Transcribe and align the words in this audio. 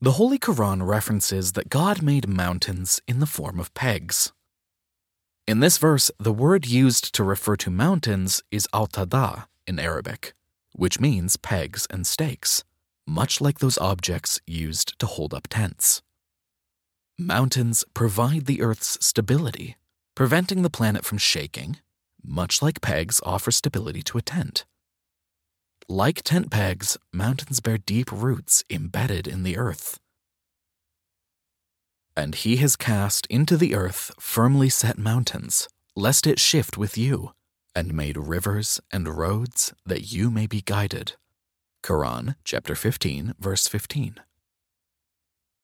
The 0.00 0.12
Holy 0.12 0.38
Quran 0.38 0.86
references 0.86 1.54
that 1.54 1.70
God 1.70 2.02
made 2.02 2.28
mountains 2.28 3.00
in 3.08 3.18
the 3.18 3.26
form 3.26 3.58
of 3.58 3.74
pegs. 3.74 4.32
In 5.44 5.58
this 5.58 5.76
verse, 5.76 6.08
the 6.20 6.30
word 6.32 6.68
used 6.68 7.12
to 7.16 7.24
refer 7.24 7.56
to 7.56 7.68
mountains 7.68 8.40
is 8.52 8.68
autada 8.72 9.46
in 9.66 9.80
Arabic, 9.80 10.34
which 10.72 11.00
means 11.00 11.36
pegs 11.36 11.84
and 11.90 12.06
stakes, 12.06 12.62
much 13.08 13.40
like 13.40 13.58
those 13.58 13.76
objects 13.78 14.40
used 14.46 14.96
to 15.00 15.06
hold 15.06 15.34
up 15.34 15.48
tents. 15.48 16.00
Mountains 17.18 17.84
provide 17.92 18.46
the 18.46 18.62
Earth's 18.62 19.04
stability, 19.04 19.78
preventing 20.14 20.62
the 20.62 20.70
planet 20.70 21.04
from 21.04 21.18
shaking, 21.18 21.78
much 22.22 22.62
like 22.62 22.80
pegs 22.80 23.20
offer 23.26 23.50
stability 23.50 24.02
to 24.02 24.18
a 24.18 24.22
tent. 24.22 24.64
Like 25.90 26.20
tent 26.22 26.50
pegs, 26.50 26.98
mountains 27.14 27.60
bear 27.60 27.78
deep 27.78 28.12
roots 28.12 28.62
embedded 28.68 29.26
in 29.26 29.42
the 29.42 29.56
earth. 29.56 29.98
And 32.14 32.34
he 32.34 32.56
has 32.56 32.76
cast 32.76 33.26
into 33.28 33.56
the 33.56 33.74
earth 33.74 34.10
firmly 34.20 34.68
set 34.68 34.98
mountains, 34.98 35.66
lest 35.96 36.26
it 36.26 36.38
shift 36.38 36.76
with 36.76 36.98
you, 36.98 37.32
and 37.74 37.94
made 37.94 38.18
rivers 38.18 38.80
and 38.92 39.08
roads 39.08 39.72
that 39.86 40.12
you 40.12 40.30
may 40.30 40.46
be 40.46 40.60
guided. 40.60 41.14
Quran 41.82 42.34
chapter 42.44 42.74
15 42.74 43.34
verse 43.38 43.66
15. 43.66 44.16